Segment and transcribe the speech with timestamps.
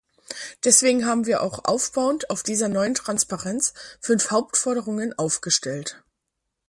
[0.65, 6.03] Deswegen haben wir auch aufbauend auf dieser neuen Transparenz fünf Hauptforderungen aufgestellt.